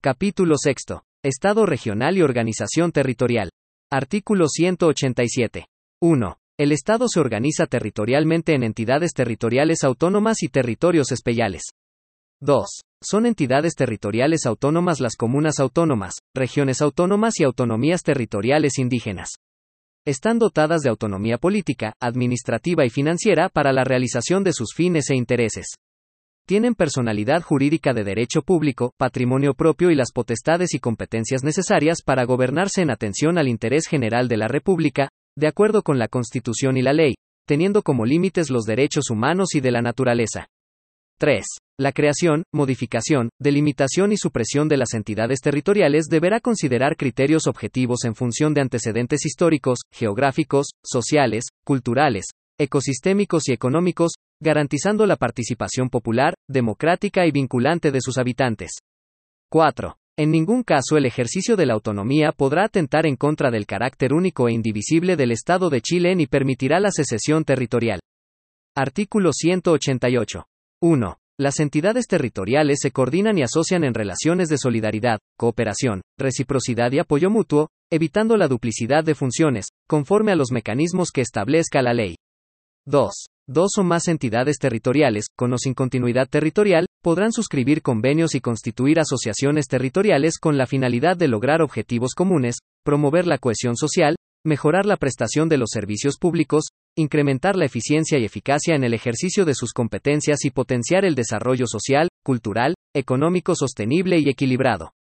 [0.00, 0.76] Capítulo 6.
[1.24, 3.50] Estado regional y organización territorial.
[3.90, 5.66] Artículo 187.
[6.00, 6.38] 1.
[6.56, 11.62] El Estado se organiza territorialmente en entidades territoriales autónomas y territorios especiales.
[12.40, 12.64] 2.
[13.02, 19.30] Son entidades territoriales autónomas las comunas autónomas, regiones autónomas y autonomías territoriales indígenas.
[20.06, 25.16] Están dotadas de autonomía política, administrativa y financiera para la realización de sus fines e
[25.16, 25.66] intereses.
[26.48, 32.24] Tienen personalidad jurídica de derecho público, patrimonio propio y las potestades y competencias necesarias para
[32.24, 36.82] gobernarse en atención al interés general de la República, de acuerdo con la Constitución y
[36.82, 37.16] la ley,
[37.46, 40.46] teniendo como límites los derechos humanos y de la naturaleza.
[41.18, 41.44] 3.
[41.78, 48.14] La creación, modificación, delimitación y supresión de las entidades territoriales deberá considerar criterios objetivos en
[48.14, 52.24] función de antecedentes históricos, geográficos, sociales, culturales,
[52.58, 58.72] ecosistémicos y económicos, garantizando la participación popular, democrática y vinculante de sus habitantes.
[59.50, 59.96] 4.
[60.18, 64.48] En ningún caso el ejercicio de la autonomía podrá atentar en contra del carácter único
[64.48, 68.00] e indivisible del Estado de Chile ni permitirá la secesión territorial.
[68.76, 70.44] Artículo 188.
[70.82, 71.18] 1.
[71.40, 77.30] Las entidades territoriales se coordinan y asocian en relaciones de solidaridad, cooperación, reciprocidad y apoyo
[77.30, 82.16] mutuo, evitando la duplicidad de funciones, conforme a los mecanismos que establezca la ley.
[82.86, 83.28] 2.
[83.50, 89.00] Dos o más entidades territoriales, con o sin continuidad territorial, podrán suscribir convenios y constituir
[89.00, 94.98] asociaciones territoriales con la finalidad de lograr objetivos comunes, promover la cohesión social, mejorar la
[94.98, 99.72] prestación de los servicios públicos, incrementar la eficiencia y eficacia en el ejercicio de sus
[99.72, 104.92] competencias y potenciar el desarrollo social, cultural, económico sostenible y equilibrado.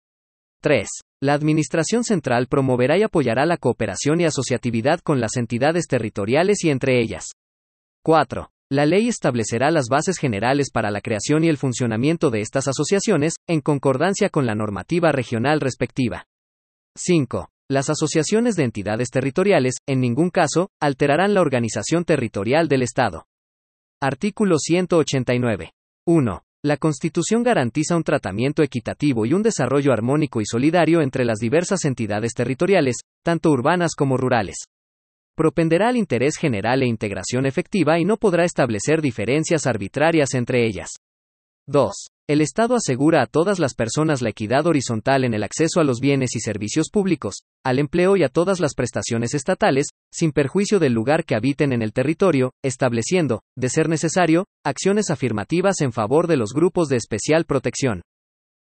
[0.61, 0.87] 3.
[1.21, 6.69] La Administración Central promoverá y apoyará la cooperación y asociatividad con las entidades territoriales y
[6.69, 7.31] entre ellas.
[8.07, 8.49] 4.
[8.71, 13.33] La ley establecerá las bases generales para la creación y el funcionamiento de estas asociaciones,
[13.47, 16.23] en concordancia con la normativa regional respectiva.
[16.95, 17.49] 5.
[17.69, 23.25] Las asociaciones de entidades territoriales, en ningún caso, alterarán la organización territorial del Estado.
[24.01, 25.73] Artículo 189.
[26.05, 26.43] 1.
[26.63, 31.83] La Constitución garantiza un tratamiento equitativo y un desarrollo armónico y solidario entre las diversas
[31.83, 34.59] entidades territoriales, tanto urbanas como rurales
[35.37, 40.89] propenderá al interés general e integración efectiva y no podrá establecer diferencias arbitrarias entre ellas.
[41.67, 41.93] 2.
[42.27, 45.99] El Estado asegura a todas las personas la equidad horizontal en el acceso a los
[45.99, 50.93] bienes y servicios públicos, al empleo y a todas las prestaciones estatales, sin perjuicio del
[50.93, 56.37] lugar que habiten en el territorio, estableciendo, de ser necesario, acciones afirmativas en favor de
[56.37, 58.01] los grupos de especial protección.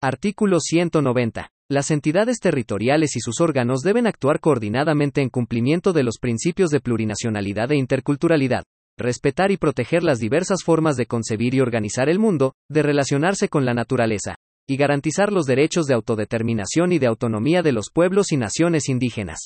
[0.02, 1.48] Artículo 190.
[1.70, 6.80] Las entidades territoriales y sus órganos deben actuar coordinadamente en cumplimiento de los principios de
[6.80, 8.64] plurinacionalidad e interculturalidad,
[8.98, 13.64] respetar y proteger las diversas formas de concebir y organizar el mundo, de relacionarse con
[13.64, 14.34] la naturaleza,
[14.66, 19.38] y garantizar los derechos de autodeterminación y de autonomía de los pueblos y naciones indígenas.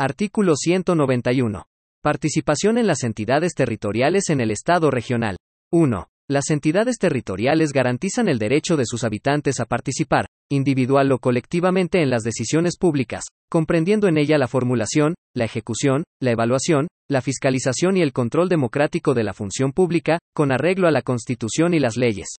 [0.00, 1.64] Artículo 191.
[2.02, 5.36] Participación en las entidades territoriales en el Estado regional.
[5.70, 6.08] 1.
[6.28, 12.10] Las entidades territoriales garantizan el derecho de sus habitantes a participar, individual o colectivamente, en
[12.10, 18.02] las decisiones públicas, comprendiendo en ella la formulación, la ejecución, la evaluación, la fiscalización y
[18.02, 22.36] el control democrático de la función pública, con arreglo a la Constitución y las leyes.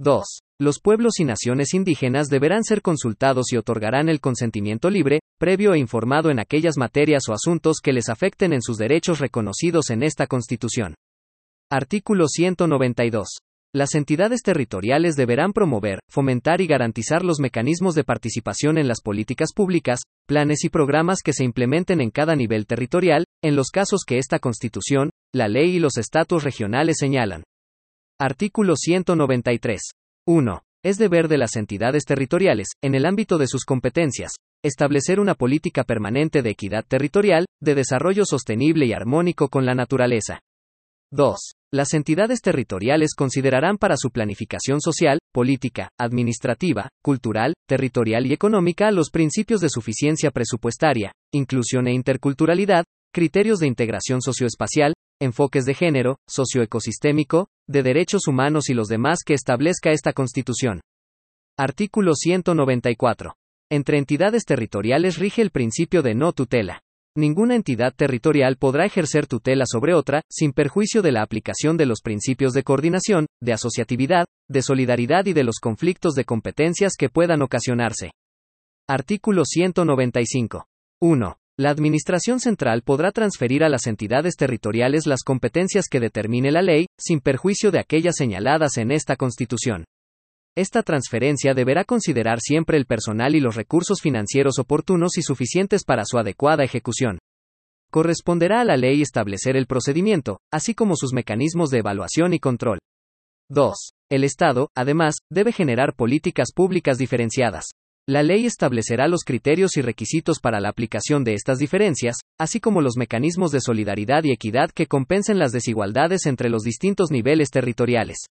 [0.00, 0.24] 2.
[0.60, 5.78] Los pueblos y naciones indígenas deberán ser consultados y otorgarán el consentimiento libre, previo e
[5.78, 10.26] informado en aquellas materias o asuntos que les afecten en sus derechos reconocidos en esta
[10.26, 10.94] Constitución.
[11.70, 13.28] Artículo 192.
[13.74, 19.52] Las entidades territoriales deberán promover, fomentar y garantizar los mecanismos de participación en las políticas
[19.54, 24.16] públicas, planes y programas que se implementen en cada nivel territorial, en los casos que
[24.16, 27.44] esta Constitución, la ley y los estatus regionales señalan.
[28.18, 29.80] Artículo 193.
[30.26, 30.62] 1.
[30.82, 34.32] Es deber de las entidades territoriales, en el ámbito de sus competencias,
[34.64, 40.40] establecer una política permanente de equidad territorial, de desarrollo sostenible y armónico con la naturaleza.
[41.12, 41.57] 2.
[41.70, 49.10] Las entidades territoriales considerarán para su planificación social, política, administrativa, cultural, territorial y económica los
[49.10, 57.48] principios de suficiencia presupuestaria, inclusión e interculturalidad, criterios de integración socioespacial, enfoques de género, socioecosistémico,
[57.66, 60.80] de derechos humanos y los demás que establezca esta Constitución.
[61.58, 63.34] Artículo 194.
[63.70, 66.80] Entre entidades territoriales rige el principio de no tutela.
[67.18, 72.00] Ninguna entidad territorial podrá ejercer tutela sobre otra, sin perjuicio de la aplicación de los
[72.00, 77.42] principios de coordinación, de asociatividad, de solidaridad y de los conflictos de competencias que puedan
[77.42, 78.12] ocasionarse.
[78.88, 80.66] Artículo 195.
[81.00, 81.36] 1.
[81.58, 86.86] La Administración Central podrá transferir a las entidades territoriales las competencias que determine la ley,
[86.96, 89.86] sin perjuicio de aquellas señaladas en esta Constitución.
[90.58, 96.02] Esta transferencia deberá considerar siempre el personal y los recursos financieros oportunos y suficientes para
[96.04, 97.20] su adecuada ejecución.
[97.92, 102.80] Corresponderá a la ley establecer el procedimiento, así como sus mecanismos de evaluación y control.
[103.50, 103.72] 2.
[104.10, 107.66] El Estado, además, debe generar políticas públicas diferenciadas.
[108.08, 112.80] La ley establecerá los criterios y requisitos para la aplicación de estas diferencias, así como
[112.80, 118.26] los mecanismos de solidaridad y equidad que compensen las desigualdades entre los distintos niveles territoriales.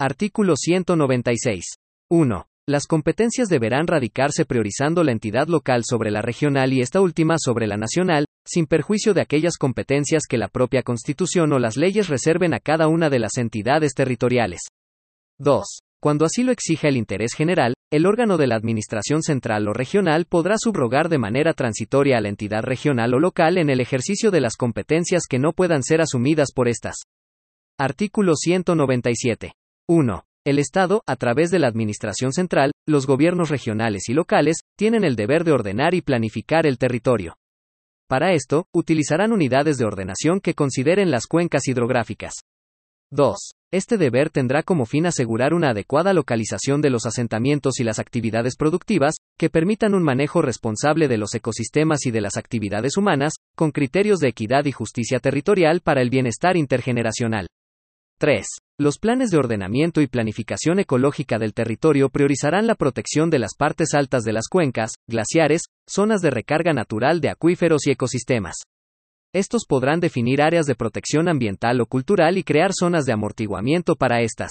[0.00, 1.64] Artículo 196.
[2.10, 2.46] 1.
[2.66, 7.68] Las competencias deberán radicarse priorizando la entidad local sobre la regional y esta última sobre
[7.68, 12.54] la nacional, sin perjuicio de aquellas competencias que la propia Constitución o las leyes reserven
[12.54, 14.62] a cada una de las entidades territoriales.
[15.38, 15.62] 2.
[16.02, 20.24] Cuando así lo exija el interés general, el órgano de la Administración central o regional
[20.24, 24.40] podrá subrogar de manera transitoria a la entidad regional o local en el ejercicio de
[24.40, 26.96] las competencias que no puedan ser asumidas por estas.
[27.78, 29.52] Artículo 197.
[29.86, 30.24] 1.
[30.46, 35.14] El Estado, a través de la Administración central, los gobiernos regionales y locales, tienen el
[35.14, 37.36] deber de ordenar y planificar el territorio.
[38.08, 42.32] Para esto, utilizarán unidades de ordenación que consideren las cuencas hidrográficas.
[43.10, 43.36] 2.
[43.72, 48.56] Este deber tendrá como fin asegurar una adecuada localización de los asentamientos y las actividades
[48.56, 53.70] productivas, que permitan un manejo responsable de los ecosistemas y de las actividades humanas, con
[53.70, 57.48] criterios de equidad y justicia territorial para el bienestar intergeneracional.
[58.18, 58.46] 3.
[58.76, 63.94] Los planes de ordenamiento y planificación ecológica del territorio priorizarán la protección de las partes
[63.94, 68.56] altas de las cuencas, glaciares, zonas de recarga natural de acuíferos y ecosistemas.
[69.32, 74.22] Estos podrán definir áreas de protección ambiental o cultural y crear zonas de amortiguamiento para
[74.22, 74.50] estas.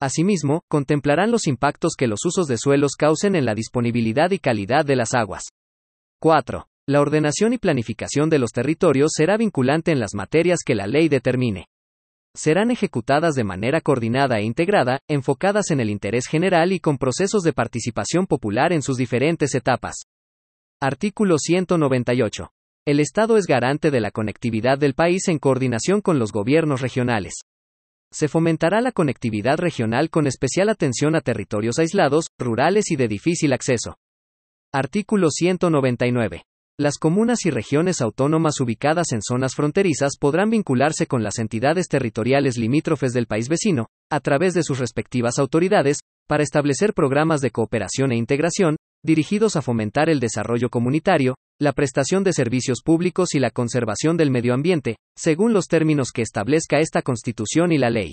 [0.00, 4.84] Asimismo, contemplarán los impactos que los usos de suelos causen en la disponibilidad y calidad
[4.84, 5.44] de las aguas.
[6.20, 6.66] 4.
[6.88, 11.08] La ordenación y planificación de los territorios será vinculante en las materias que la ley
[11.08, 11.66] determine.
[12.36, 17.42] Serán ejecutadas de manera coordinada e integrada, enfocadas en el interés general y con procesos
[17.42, 20.02] de participación popular en sus diferentes etapas.
[20.78, 22.50] Artículo 198.
[22.86, 27.34] El Estado es garante de la conectividad del país en coordinación con los gobiernos regionales.
[28.12, 33.54] Se fomentará la conectividad regional con especial atención a territorios aislados, rurales y de difícil
[33.54, 33.96] acceso.
[34.74, 36.45] Artículo 199.
[36.78, 42.58] Las comunas y regiones autónomas ubicadas en zonas fronterizas podrán vincularse con las entidades territoriales
[42.58, 48.12] limítrofes del país vecino, a través de sus respectivas autoridades, para establecer programas de cooperación
[48.12, 53.50] e integración, dirigidos a fomentar el desarrollo comunitario, la prestación de servicios públicos y la
[53.50, 58.12] conservación del medio ambiente, según los términos que establezca esta Constitución y la ley.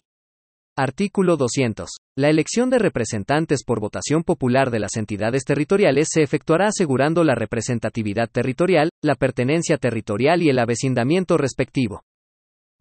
[0.76, 1.88] Artículo 200.
[2.18, 7.36] La elección de representantes por votación popular de las entidades territoriales se efectuará asegurando la
[7.36, 12.02] representatividad territorial, la pertenencia territorial y el avecindamiento respectivo.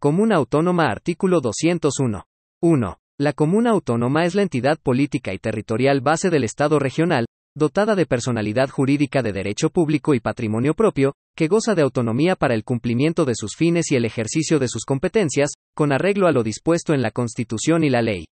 [0.00, 2.24] Comuna Autónoma Artículo 201.
[2.62, 2.98] 1.
[3.18, 8.06] La Comuna Autónoma es la entidad política y territorial base del Estado regional, dotada de
[8.06, 13.24] personalidad jurídica de derecho público y patrimonio propio, que goza de autonomía para el cumplimiento
[13.24, 17.02] de sus fines y el ejercicio de sus competencias, con arreglo a lo dispuesto en
[17.02, 18.26] la Constitución y la ley.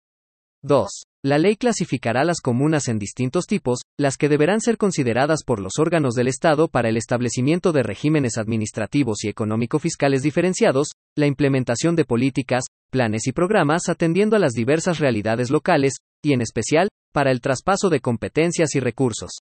[0.62, 0.88] 2.
[1.24, 5.74] La ley clasificará las comunas en distintos tipos, las que deberán ser consideradas por los
[5.80, 12.06] órganos del Estado para el establecimiento de regímenes administrativos y económico-fiscales diferenciados, la implementación de
[12.06, 17.42] políticas, planes y programas atendiendo a las diversas realidades locales, y en especial, para el
[17.42, 19.32] traspaso de competencias y recursos.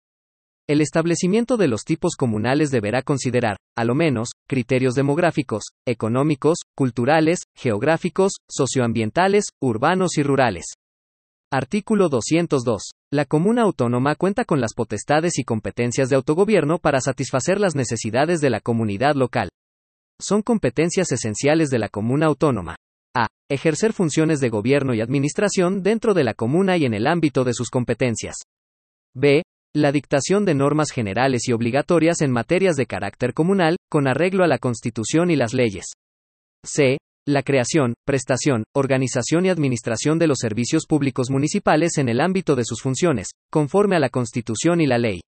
[0.69, 7.41] El establecimiento de los tipos comunales deberá considerar, a lo menos, criterios demográficos, económicos, culturales,
[7.57, 10.67] geográficos, socioambientales, urbanos y rurales.
[11.51, 12.91] Artículo 202.
[13.11, 18.43] La comuna autónoma cuenta con las potestades y competencias de autogobierno para satisfacer las necesidades
[18.43, 19.49] de la comunidad local.
[20.21, 22.77] Son competencias esenciales de la comuna autónoma.
[23.15, 23.27] A.
[23.51, 27.55] Ejercer funciones de gobierno y administración dentro de la comuna y en el ámbito de
[27.55, 28.37] sus competencias.
[29.15, 29.43] B.
[29.75, 34.49] La dictación de normas generales y obligatorias en materias de carácter comunal, con arreglo a
[34.49, 35.87] la Constitución y las leyes.
[36.65, 36.99] C.
[37.27, 42.65] La creación, prestación, organización y administración de los servicios públicos municipales en el ámbito de
[42.65, 45.21] sus funciones, conforme a la Constitución y la ley.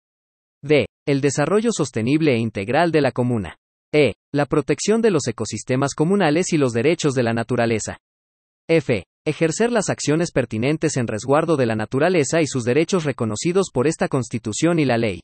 [0.63, 0.85] D.
[1.05, 3.55] El desarrollo sostenible e integral de la comuna.
[3.91, 4.13] E.
[4.31, 7.97] La protección de los ecosistemas comunales y los derechos de la naturaleza.
[8.69, 9.03] F.
[9.25, 14.07] Ejercer las acciones pertinentes en resguardo de la naturaleza y sus derechos reconocidos por esta
[14.07, 15.21] Constitución y la ley.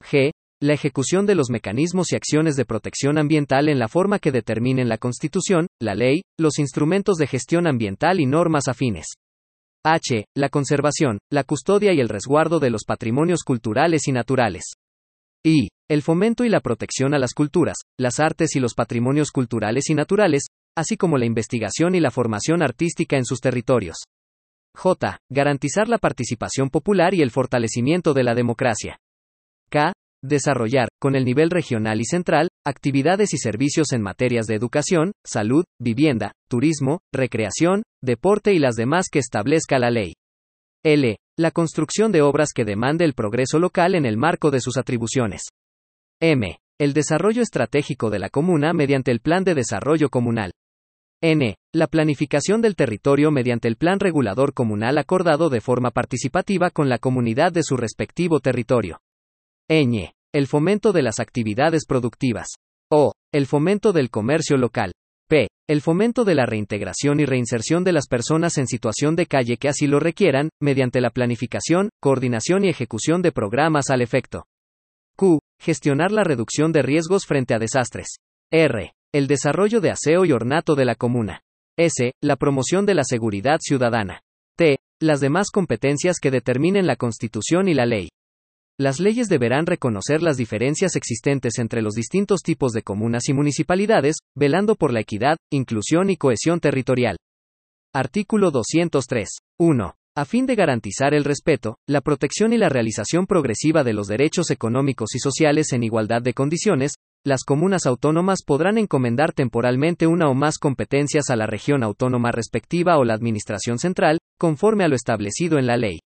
[0.00, 0.30] G.
[0.62, 4.88] La ejecución de los mecanismos y acciones de protección ambiental en la forma que determinen
[4.88, 9.06] la Constitución, la ley, los instrumentos de gestión ambiental y normas afines.
[9.84, 10.24] H.
[10.36, 14.74] La conservación, la custodia y el resguardo de los patrimonios culturales y naturales.
[15.44, 15.68] I.
[15.90, 19.94] El fomento y la protección a las culturas, las artes y los patrimonios culturales y
[19.94, 23.96] naturales, así como la investigación y la formación artística en sus territorios.
[24.76, 25.18] J.
[25.30, 28.98] Garantizar la participación popular y el fortalecimiento de la democracia.
[29.70, 29.94] K.
[30.22, 35.64] Desarrollar, con el nivel regional y central, actividades y servicios en materias de educación, salud,
[35.80, 40.12] vivienda, turismo, recreación, deporte y las demás que establezca la ley.
[40.84, 41.16] L.
[41.38, 45.44] La construcción de obras que demande el progreso local en el marco de sus atribuciones.
[46.20, 46.58] M.
[46.80, 50.50] El desarrollo estratégico de la comuna mediante el Plan de Desarrollo Comunal.
[51.22, 51.54] N.
[51.72, 56.98] La planificación del territorio mediante el Plan Regulador Comunal acordado de forma participativa con la
[56.98, 58.98] comunidad de su respectivo territorio.
[59.70, 60.10] Ñ.
[60.34, 62.48] El fomento de las actividades productivas.
[62.90, 63.12] O.
[63.32, 64.90] El fomento del comercio local.
[65.28, 65.46] P.
[65.68, 69.68] El fomento de la reintegración y reinserción de las personas en situación de calle que
[69.68, 74.46] así lo requieran, mediante la planificación, coordinación y ejecución de programas al efecto.
[75.60, 78.16] Gestionar la reducción de riesgos frente a desastres.
[78.52, 78.92] R.
[79.12, 81.42] El desarrollo de aseo y ornato de la comuna.
[81.76, 82.12] S.
[82.22, 84.22] La promoción de la seguridad ciudadana.
[84.56, 84.78] T.
[85.00, 88.08] Las demás competencias que determinen la Constitución y la ley.
[88.80, 94.18] Las leyes deberán reconocer las diferencias existentes entre los distintos tipos de comunas y municipalidades,
[94.36, 97.16] velando por la equidad, inclusión y cohesión territorial.
[97.92, 99.28] Artículo 203.
[99.58, 99.94] 1.
[100.18, 104.50] A fin de garantizar el respeto, la protección y la realización progresiva de los derechos
[104.50, 106.94] económicos y sociales en igualdad de condiciones,
[107.24, 112.98] las comunas autónomas podrán encomendar temporalmente una o más competencias a la región autónoma respectiva
[112.98, 116.00] o la Administración central, conforme a lo establecido en la ley.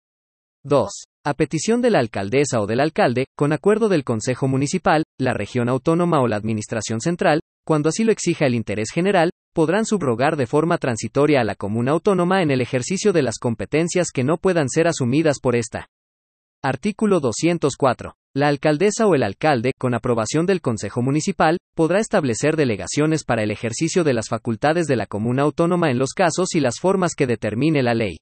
[0.64, 0.90] 2.
[1.24, 5.70] A petición de la alcaldesa o del alcalde, con acuerdo del Consejo Municipal, la región
[5.70, 10.46] autónoma o la Administración Central, cuando así lo exija el interés general, podrán subrogar de
[10.46, 14.68] forma transitoria a la comuna autónoma en el ejercicio de las competencias que no puedan
[14.68, 15.88] ser asumidas por esta.
[16.62, 18.14] Artículo 204.
[18.34, 23.50] La alcaldesa o el alcalde, con aprobación del Consejo Municipal, podrá establecer delegaciones para el
[23.50, 27.26] ejercicio de las facultades de la comuna autónoma en los casos y las formas que
[27.26, 28.18] determine la ley.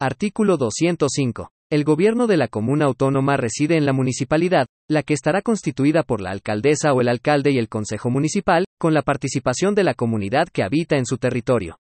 [0.00, 1.50] Artículo 205.
[1.70, 6.22] El gobierno de la comuna autónoma reside en la municipalidad, la que estará constituida por
[6.22, 10.48] la alcaldesa o el alcalde y el consejo municipal, con la participación de la comunidad
[10.50, 11.78] que habita en su territorio.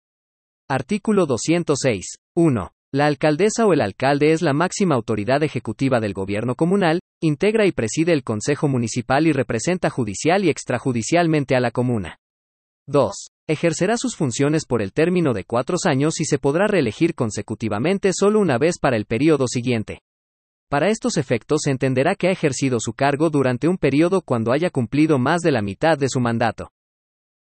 [0.71, 2.17] Artículo 206.
[2.35, 2.71] 1.
[2.95, 7.73] La alcaldesa o el alcalde es la máxima autoridad ejecutiva del gobierno comunal, integra y
[7.73, 12.21] preside el consejo municipal y representa judicial y extrajudicialmente a la comuna.
[12.87, 13.34] 2.
[13.47, 18.41] Ejercerá sus funciones por el término de cuatro años y se podrá reelegir consecutivamente solo
[18.41, 20.01] una vez para el periodo siguiente.
[20.71, 24.71] Para estos efectos se entenderá que ha ejercido su cargo durante un periodo cuando haya
[24.71, 26.71] cumplido más de la mitad de su mandato.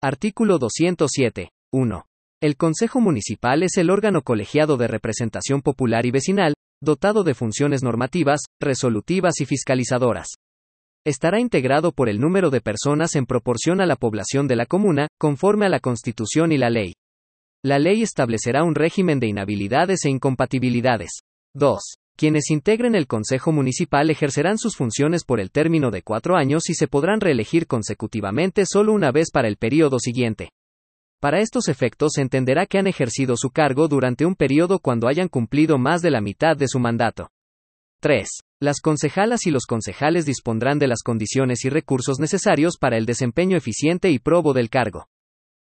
[0.01, 1.51] Artículo 207.
[1.71, 2.05] 1.
[2.41, 7.83] El Consejo Municipal es el órgano colegiado de representación popular y vecinal, dotado de funciones
[7.83, 10.29] normativas, resolutivas y fiscalizadoras.
[11.03, 15.07] Estará integrado por el número de personas en proporción a la población de la comuna,
[15.17, 16.93] conforme a la Constitución y la ley.
[17.63, 21.21] La ley establecerá un régimen de inhabilidades e incompatibilidades.
[21.55, 21.79] 2.
[22.15, 26.75] Quienes integren el Consejo Municipal ejercerán sus funciones por el término de cuatro años y
[26.75, 30.49] se podrán reelegir consecutivamente solo una vez para el periodo siguiente.
[31.19, 35.29] Para estos efectos se entenderá que han ejercido su cargo durante un periodo cuando hayan
[35.29, 37.29] cumplido más de la mitad de su mandato.
[38.01, 38.27] 3.
[38.61, 43.57] Las concejalas y los concejales dispondrán de las condiciones y recursos necesarios para el desempeño
[43.57, 45.07] eficiente y probo del cargo.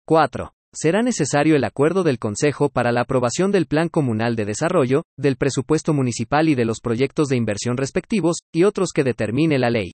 [0.07, 0.55] 4.
[0.73, 5.35] Será necesario el acuerdo del Consejo para la aprobación del Plan Comunal de Desarrollo, del
[5.35, 9.91] presupuesto municipal y de los proyectos de inversión respectivos, y otros que determine la ley.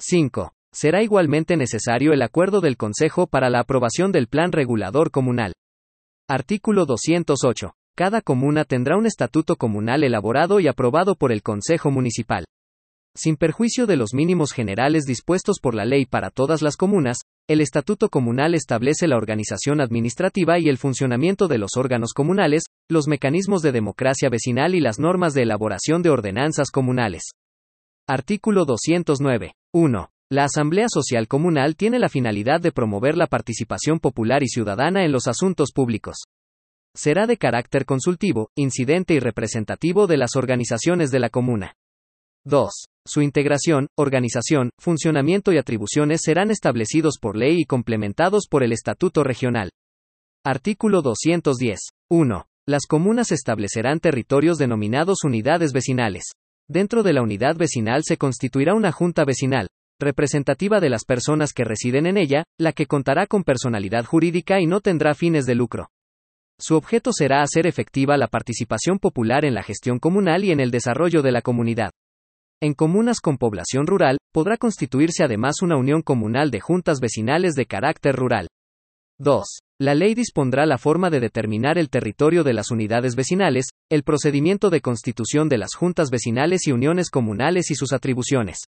[0.00, 0.52] 5.
[0.72, 5.52] Será igualmente necesario el acuerdo del Consejo para la aprobación del Plan Regulador Comunal.
[6.28, 7.72] Artículo 208.
[7.96, 12.44] Cada comuna tendrá un estatuto comunal elaborado y aprobado por el Consejo Municipal.
[13.14, 17.62] Sin perjuicio de los mínimos generales dispuestos por la ley para todas las comunas, el
[17.62, 23.62] Estatuto Comunal establece la organización administrativa y el funcionamiento de los órganos comunales, los mecanismos
[23.62, 27.22] de democracia vecinal y las normas de elaboración de ordenanzas comunales.
[28.06, 29.54] Artículo 209.
[29.72, 30.10] 1.
[30.30, 35.12] La Asamblea Social Comunal tiene la finalidad de promover la participación popular y ciudadana en
[35.12, 36.24] los asuntos públicos
[36.96, 41.74] será de carácter consultivo, incidente y representativo de las organizaciones de la comuna.
[42.44, 42.70] 2.
[43.06, 49.24] Su integración, organización, funcionamiento y atribuciones serán establecidos por ley y complementados por el Estatuto
[49.24, 49.70] Regional.
[50.44, 51.78] Artículo 210.
[52.10, 52.46] 1.
[52.68, 56.24] Las comunas establecerán territorios denominados unidades vecinales.
[56.68, 59.68] Dentro de la unidad vecinal se constituirá una junta vecinal,
[60.00, 64.66] representativa de las personas que residen en ella, la que contará con personalidad jurídica y
[64.66, 65.88] no tendrá fines de lucro.
[66.58, 70.70] Su objeto será hacer efectiva la participación popular en la gestión comunal y en el
[70.70, 71.90] desarrollo de la comunidad.
[72.62, 77.66] En comunas con población rural, podrá constituirse además una unión comunal de juntas vecinales de
[77.66, 78.48] carácter rural.
[79.18, 79.44] 2.
[79.80, 84.70] La ley dispondrá la forma de determinar el territorio de las unidades vecinales, el procedimiento
[84.70, 88.60] de constitución de las juntas vecinales y uniones comunales y sus atribuciones.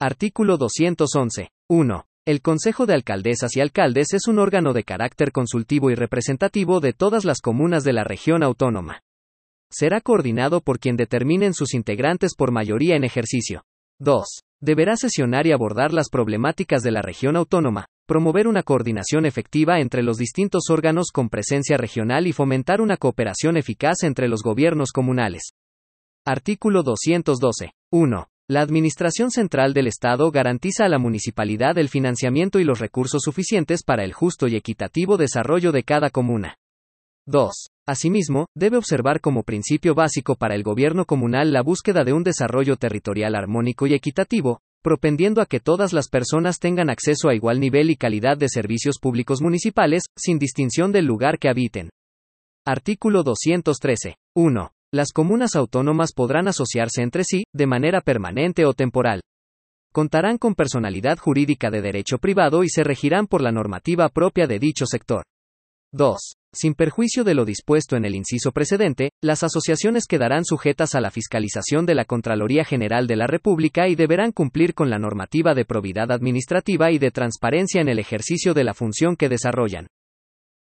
[0.00, 1.48] Artículo 211.
[1.70, 2.06] 1.
[2.26, 6.94] El Consejo de Alcaldesas y Alcaldes es un órgano de carácter consultivo y representativo de
[6.94, 9.02] todas las comunas de la región autónoma.
[9.70, 13.64] Será coordinado por quien determinen sus integrantes por mayoría en ejercicio.
[13.98, 14.24] 2.
[14.62, 20.02] Deberá sesionar y abordar las problemáticas de la región autónoma, promover una coordinación efectiva entre
[20.02, 25.50] los distintos órganos con presencia regional y fomentar una cooperación eficaz entre los gobiernos comunales.
[26.24, 27.72] Artículo 212.
[27.92, 28.28] 1.
[28.46, 33.82] La Administración Central del Estado garantiza a la municipalidad el financiamiento y los recursos suficientes
[33.82, 36.58] para el justo y equitativo desarrollo de cada comuna.
[37.24, 37.70] 2.
[37.86, 42.76] Asimismo, debe observar como principio básico para el gobierno comunal la búsqueda de un desarrollo
[42.76, 47.88] territorial armónico y equitativo, propendiendo a que todas las personas tengan acceso a igual nivel
[47.88, 51.88] y calidad de servicios públicos municipales, sin distinción del lugar que habiten.
[52.66, 54.16] Artículo 213.
[54.34, 54.70] 1.
[54.94, 59.22] Las comunas autónomas podrán asociarse entre sí, de manera permanente o temporal.
[59.92, 64.60] Contarán con personalidad jurídica de derecho privado y se regirán por la normativa propia de
[64.60, 65.24] dicho sector.
[65.94, 66.16] 2.
[66.52, 71.10] Sin perjuicio de lo dispuesto en el inciso precedente, las asociaciones quedarán sujetas a la
[71.10, 75.64] fiscalización de la Contraloría General de la República y deberán cumplir con la normativa de
[75.64, 79.88] probidad administrativa y de transparencia en el ejercicio de la función que desarrollan.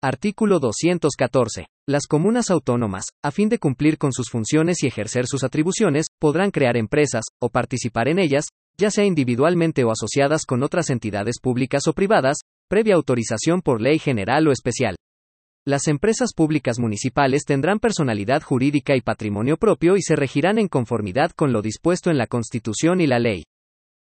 [0.04, 1.66] Artículo 214.
[1.86, 6.50] Las comunas autónomas, a fin de cumplir con sus funciones y ejercer sus atribuciones, podrán
[6.50, 11.86] crear empresas, o participar en ellas, ya sea individualmente o asociadas con otras entidades públicas
[11.86, 14.96] o privadas, previa autorización por ley general o especial.
[15.64, 21.30] Las empresas públicas municipales tendrán personalidad jurídica y patrimonio propio y se regirán en conformidad
[21.30, 23.44] con lo dispuesto en la Constitución y la ley.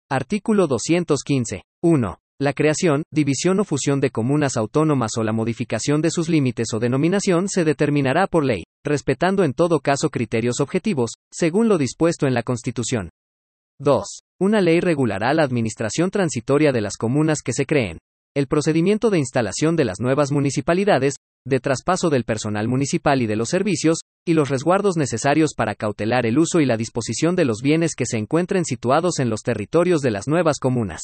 [0.10, 1.62] Artículo 215.
[1.84, 2.23] 1.
[2.44, 6.80] La creación, división o fusión de comunas autónomas o la modificación de sus límites o
[6.80, 12.34] denominación se determinará por ley, respetando en todo caso criterios objetivos, según lo dispuesto en
[12.34, 13.12] la Constitución.
[13.80, 14.04] 2.
[14.42, 18.00] Una ley regulará la administración transitoria de las comunas que se creen.
[18.36, 21.14] El procedimiento de instalación de las nuevas municipalidades,
[21.48, 26.26] de traspaso del personal municipal y de los servicios, y los resguardos necesarios para cautelar
[26.26, 30.02] el uso y la disposición de los bienes que se encuentren situados en los territorios
[30.02, 31.04] de las nuevas comunas.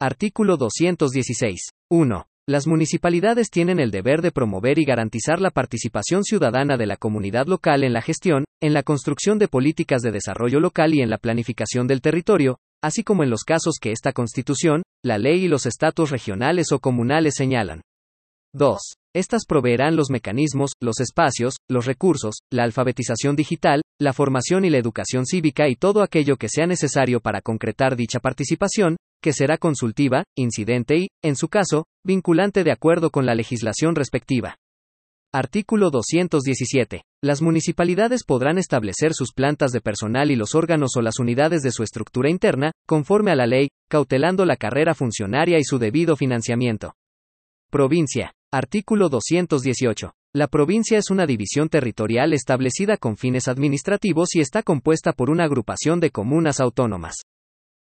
[0.00, 1.70] Artículo 216.
[1.90, 2.26] 1.
[2.46, 7.48] Las municipalidades tienen el deber de promover y garantizar la participación ciudadana de la comunidad
[7.48, 11.18] local en la gestión, en la construcción de políticas de desarrollo local y en la
[11.18, 15.66] planificación del territorio, así como en los casos que esta Constitución, la ley y los
[15.66, 17.82] estatus regionales o comunales señalan.
[18.54, 18.78] 2.
[19.18, 24.78] Estas proveerán los mecanismos, los espacios, los recursos, la alfabetización digital, la formación y la
[24.78, 30.22] educación cívica y todo aquello que sea necesario para concretar dicha participación, que será consultiva,
[30.36, 34.54] incidente y, en su caso, vinculante de acuerdo con la legislación respectiva.
[35.34, 37.02] Artículo 217.
[37.20, 41.72] Las municipalidades podrán establecer sus plantas de personal y los órganos o las unidades de
[41.72, 46.94] su estructura interna, conforme a la ley, cautelando la carrera funcionaria y su debido financiamiento.
[47.68, 48.32] Provincia.
[48.50, 50.14] Artículo 218.
[50.34, 55.44] La provincia es una división territorial establecida con fines administrativos y está compuesta por una
[55.44, 57.16] agrupación de comunas autónomas.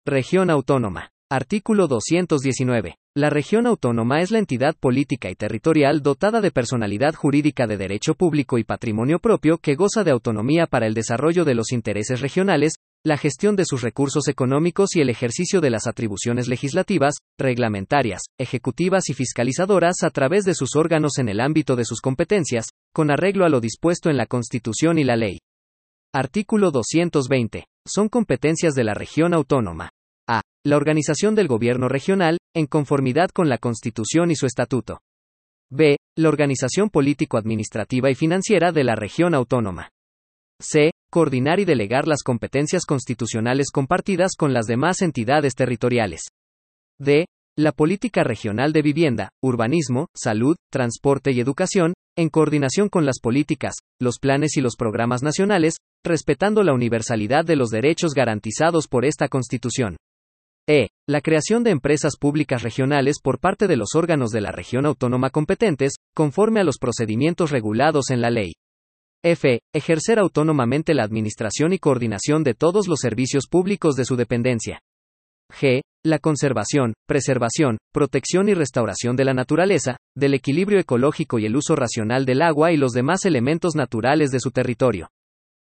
[0.07, 1.11] Región autónoma.
[1.29, 2.99] Artículo 219.
[3.17, 8.14] La región autónoma es la entidad política y territorial dotada de personalidad jurídica de derecho
[8.14, 12.75] público y patrimonio propio que goza de autonomía para el desarrollo de los intereses regionales,
[13.07, 19.11] la gestión de sus recursos económicos y el ejercicio de las atribuciones legislativas, reglamentarias, ejecutivas
[19.11, 23.45] y fiscalizadoras a través de sus órganos en el ámbito de sus competencias, con arreglo
[23.45, 25.40] a lo dispuesto en la Constitución y la ley.
[26.14, 27.67] Artículo 220.
[27.87, 29.90] Son competencias de la región autónoma.
[30.27, 30.40] A.
[30.64, 35.01] La organización del gobierno regional, en conformidad con la Constitución y su estatuto.
[35.71, 35.99] B.
[36.17, 39.90] La organización político-administrativa y financiera de la región autónoma.
[40.64, 40.92] C.
[41.11, 46.22] Coordinar y delegar las competencias constitucionales compartidas con las demás entidades territoriales.
[46.98, 47.27] D.
[47.57, 53.74] La política regional de vivienda, urbanismo, salud, transporte y educación, en coordinación con las políticas,
[54.00, 59.29] los planes y los programas nacionales, respetando la universalidad de los derechos garantizados por esta
[59.29, 59.96] Constitución.
[60.66, 60.88] E.
[61.07, 65.31] La creación de empresas públicas regionales por parte de los órganos de la región autónoma
[65.31, 68.55] competentes, conforme a los procedimientos regulados en la ley.
[69.26, 69.60] F.
[69.72, 74.80] Ejercer autónomamente la administración y coordinación de todos los servicios públicos de su dependencia.
[75.50, 75.80] G.
[76.04, 81.74] La conservación, preservación, protección y restauración de la naturaleza, del equilibrio ecológico y el uso
[81.74, 85.08] racional del agua y los demás elementos naturales de su territorio.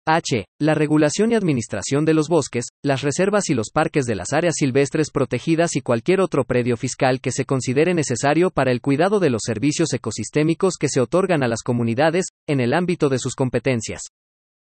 [0.07, 0.45] H.
[0.59, 4.55] La regulación y administración de los bosques, las reservas y los parques de las áreas
[4.57, 9.29] silvestres protegidas y cualquier otro predio fiscal que se considere necesario para el cuidado de
[9.29, 14.01] los servicios ecosistémicos que se otorgan a las comunidades, en el ámbito de sus competencias.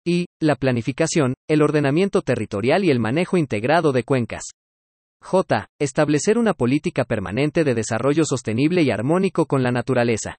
[0.02, 0.26] Y.
[0.40, 4.44] La planificación, el ordenamiento territorial y el manejo integrado de cuencas.
[5.20, 5.66] J.
[5.78, 10.36] Establecer una política permanente de desarrollo sostenible y armónico con la naturaleza.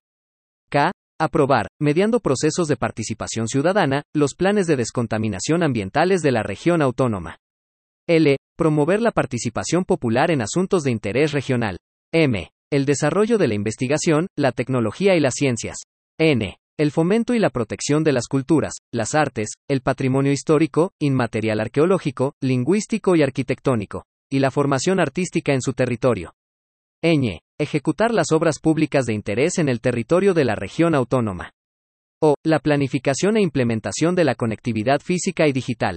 [0.69, 0.91] K.
[1.21, 7.39] Aprobar, mediando procesos de participación ciudadana, los planes de descontaminación ambientales de la región autónoma.
[8.07, 8.37] L.
[8.57, 11.77] Promover la participación popular en asuntos de interés regional.
[12.13, 12.51] M.
[12.71, 15.79] El desarrollo de la investigación, la tecnología y las ciencias.
[16.17, 16.57] N.
[16.77, 22.35] El fomento y la protección de las culturas, las artes, el patrimonio histórico, inmaterial arqueológico,
[22.41, 26.33] lingüístico y arquitectónico, y la formación artística en su territorio.
[27.01, 27.39] Ñ.
[27.57, 31.51] Ejecutar las obras públicas de interés en el territorio de la región autónoma.
[32.21, 32.35] O.
[32.45, 35.95] La planificación e implementación de la conectividad física y digital.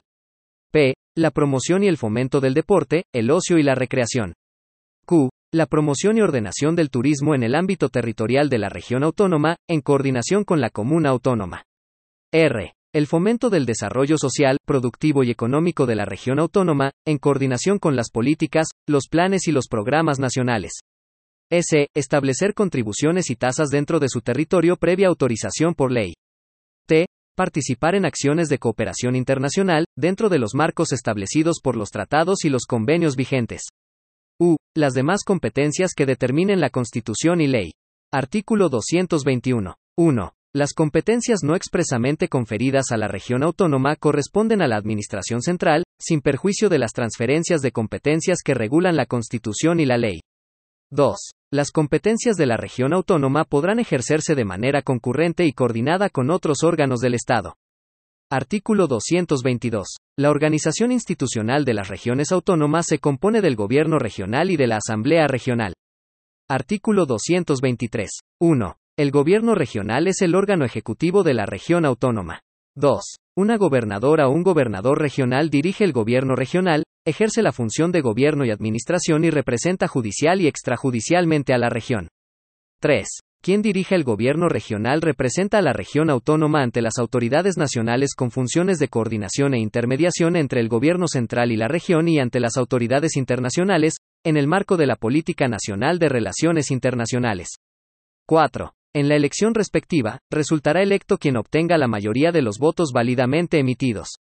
[0.71, 0.95] P.
[1.17, 4.35] La promoción y el fomento del deporte, el ocio y la recreación.
[5.05, 5.31] Q.
[5.53, 9.81] La promoción y ordenación del turismo en el ámbito territorial de la región autónoma, en
[9.81, 11.65] coordinación con la comuna autónoma.
[12.33, 12.75] R.
[12.95, 17.97] El fomento del desarrollo social, productivo y económico de la región autónoma, en coordinación con
[17.97, 20.73] las políticas, los planes y los programas nacionales.
[21.53, 21.89] S.
[21.95, 26.15] Establecer contribuciones y tasas dentro de su territorio previa autorización por ley.
[26.89, 27.05] T.
[27.37, 32.49] Participar en acciones de cooperación internacional, dentro de los marcos establecidos por los tratados y
[32.49, 33.65] los convenios vigentes.
[34.41, 34.57] U.
[34.75, 37.73] Las demás competencias que determinen la Constitución y ley.
[38.11, 39.75] Artículo 221.
[39.99, 40.33] 1.
[40.55, 46.23] Las competencias no expresamente conferidas a la región autónoma corresponden a la Administración Central, sin
[46.23, 50.21] perjuicio de las transferencias de competencias que regulan la Constitución y la ley.
[50.91, 51.15] 2.
[51.55, 56.65] Las competencias de la región autónoma podrán ejercerse de manera concurrente y coordinada con otros
[56.65, 57.57] órganos del Estado.
[58.31, 59.87] Artículo 222.
[60.17, 64.79] La organización institucional de las regiones autónomas se compone del Gobierno regional y de la
[64.79, 65.75] Asamblea regional.
[66.49, 68.09] Artículo 223.
[68.41, 68.77] 1.
[68.97, 72.41] El Gobierno regional es el órgano ejecutivo de la región autónoma.
[72.77, 73.17] 2.
[73.37, 78.45] Una gobernadora o un gobernador regional dirige el gobierno regional, ejerce la función de gobierno
[78.45, 82.09] y administración y representa judicial y extrajudicialmente a la región.
[82.81, 83.07] 3.
[83.43, 88.31] Quien dirige el gobierno regional representa a la región autónoma ante las autoridades nacionales con
[88.31, 92.57] funciones de coordinación e intermediación entre el gobierno central y la región y ante las
[92.57, 97.49] autoridades internacionales, en el marco de la Política Nacional de Relaciones Internacionales.
[98.27, 98.75] 4.
[98.95, 104.19] En la elección respectiva, resultará electo quien obtenga la mayoría de los votos válidamente emitidos.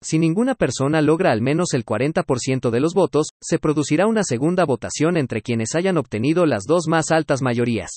[0.00, 4.64] Si ninguna persona logra al menos el 40% de los votos, se producirá una segunda
[4.64, 7.90] votación entre quienes hayan obtenido las dos más altas mayorías.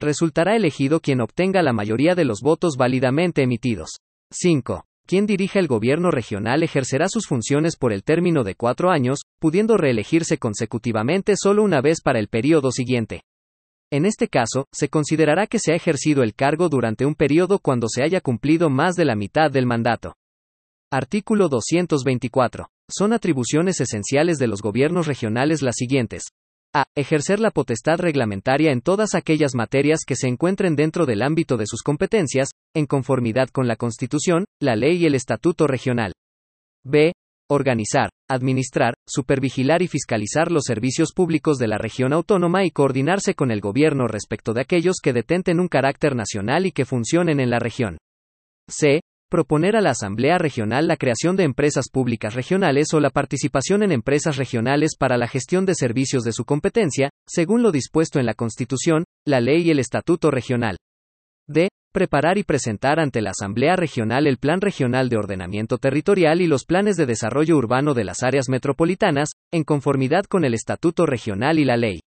[0.00, 3.90] Resultará elegido quien obtenga la mayoría de los votos válidamente emitidos.
[4.32, 4.84] 5.
[5.06, 9.76] Quien dirija el gobierno regional ejercerá sus funciones por el término de cuatro años, pudiendo
[9.76, 13.22] reelegirse consecutivamente solo una vez para el periodo siguiente.
[13.92, 17.88] En este caso, se considerará que se ha ejercido el cargo durante un periodo cuando
[17.88, 20.14] se haya cumplido más de la mitad del mandato.
[20.92, 22.66] Artículo 224.
[22.90, 26.24] Son atribuciones esenciales de los gobiernos regionales las siguientes.
[26.74, 26.86] A.
[26.96, 31.66] Ejercer la potestad reglamentaria en todas aquellas materias que se encuentren dentro del ámbito de
[31.66, 36.12] sus competencias, en conformidad con la Constitución, la ley y el Estatuto regional.
[36.84, 37.12] B
[37.48, 43.52] organizar, administrar, supervigilar y fiscalizar los servicios públicos de la región autónoma y coordinarse con
[43.52, 47.58] el gobierno respecto de aquellos que detenten un carácter nacional y que funcionen en la
[47.58, 47.98] región.
[48.68, 49.00] C.
[49.30, 53.92] Proponer a la Asamblea Regional la creación de empresas públicas regionales o la participación en
[53.92, 58.34] empresas regionales para la gestión de servicios de su competencia, según lo dispuesto en la
[58.34, 60.78] Constitución, la ley y el Estatuto Regional.
[61.46, 61.68] D.
[61.92, 66.64] Preparar y presentar ante la Asamblea Regional el Plan Regional de Ordenamiento Territorial y los
[66.64, 71.64] planes de desarrollo urbano de las áreas metropolitanas, en conformidad con el Estatuto Regional y
[71.64, 72.00] la ley.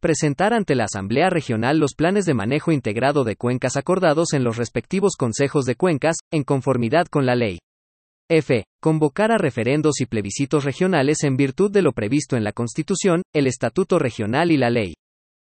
[0.00, 4.58] Presentar ante la Asamblea Regional los planes de manejo integrado de cuencas acordados en los
[4.58, 7.58] respectivos consejos de cuencas, en conformidad con la ley.
[8.28, 8.64] F.
[8.82, 13.46] Convocar a referendos y plebiscitos regionales en virtud de lo previsto en la Constitución, el
[13.46, 14.94] Estatuto Regional y la ley.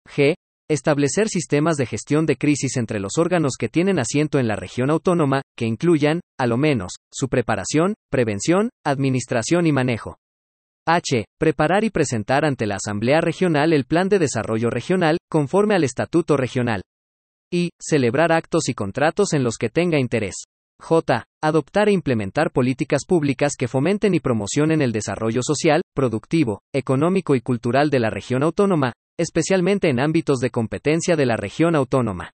[0.07, 0.35] G.
[0.69, 4.91] Establecer sistemas de gestión de crisis entre los órganos que tienen asiento en la región
[4.91, 10.17] autónoma, que incluyan, a lo menos, su preparación, prevención, administración y manejo.
[10.89, 11.25] H.
[11.37, 16.37] Preparar y presentar ante la Asamblea Regional el Plan de Desarrollo Regional, conforme al Estatuto
[16.37, 16.81] Regional.
[17.51, 17.71] Y.
[17.77, 20.35] Celebrar actos y contratos en los que tenga interés.
[20.79, 21.25] J.
[21.43, 27.41] Adoptar e implementar políticas públicas que fomenten y promocionen el desarrollo social, productivo, económico y
[27.41, 32.31] cultural de la región autónoma, especialmente en ámbitos de competencia de la región autónoma.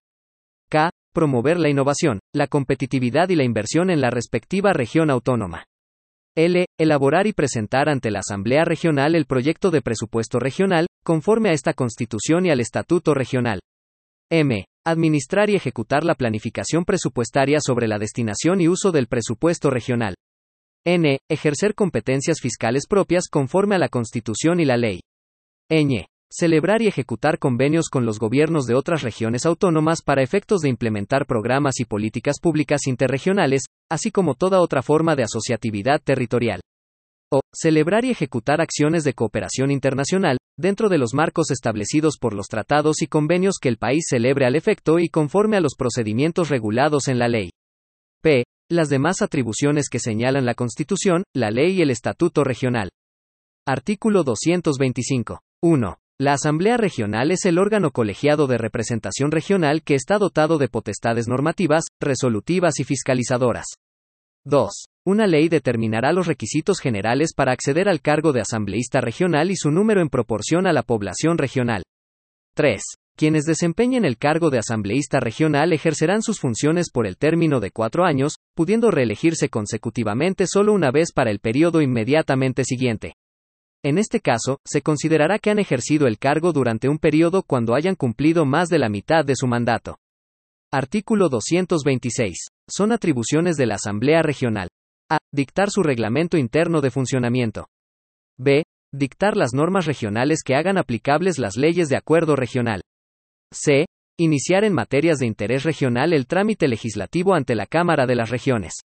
[0.70, 0.92] K.
[1.12, 5.66] Promover la innovación, la competitividad y la inversión en la respectiva región autónoma.
[6.36, 6.66] L.
[6.80, 11.74] Elaborar y presentar ante la Asamblea Regional el proyecto de presupuesto regional, conforme a esta
[11.74, 13.60] Constitución y al Estatuto Regional.
[14.32, 14.66] M.
[14.84, 20.16] Administrar y ejecutar la planificación presupuestaria sobre la destinación y uso del presupuesto regional.
[20.86, 21.20] N.
[21.30, 25.02] Ejercer competencias fiscales propias conforme a la Constitución y la ley.
[25.70, 26.08] Ñ.
[26.36, 31.28] Celebrar y ejecutar convenios con los gobiernos de otras regiones autónomas para efectos de implementar
[31.28, 36.62] programas y políticas públicas interregionales, así como toda otra forma de asociatividad territorial.
[37.32, 37.42] O.
[37.54, 43.04] Celebrar y ejecutar acciones de cooperación internacional, dentro de los marcos establecidos por los tratados
[43.04, 47.20] y convenios que el país celebre al efecto y conforme a los procedimientos regulados en
[47.20, 47.52] la ley.
[48.24, 48.44] P.
[48.72, 52.90] Las demás atribuciones que señalan la Constitución, la ley y el Estatuto Regional.
[53.68, 55.40] Artículo 225.
[55.62, 55.98] 1.
[56.20, 61.28] La Asamblea Regional es el órgano colegiado de representación regional que está dotado de potestades
[61.28, 63.66] normativas, resolutivas y fiscalizadoras.
[64.46, 64.70] 2.
[65.06, 69.72] Una ley determinará los requisitos generales para acceder al cargo de asambleísta regional y su
[69.72, 71.82] número en proporción a la población regional.
[72.54, 72.84] 3.
[73.18, 78.06] Quienes desempeñen el cargo de asambleísta regional ejercerán sus funciones por el término de cuatro
[78.06, 83.16] años, pudiendo reelegirse consecutivamente solo una vez para el periodo inmediatamente siguiente.
[83.86, 87.96] En este caso, se considerará que han ejercido el cargo durante un periodo cuando hayan
[87.96, 89.98] cumplido más de la mitad de su mandato.
[90.72, 92.48] Artículo 226.
[92.70, 94.70] Son atribuciones de la Asamblea Regional.
[95.12, 95.18] A.
[95.34, 97.68] Dictar su reglamento interno de funcionamiento.
[98.40, 98.64] B.
[98.94, 102.82] Dictar las normas regionales que hagan aplicables las leyes de acuerdo regional.
[103.52, 103.86] C.
[104.18, 108.76] Iniciar en materias de interés regional el trámite legislativo ante la Cámara de las Regiones.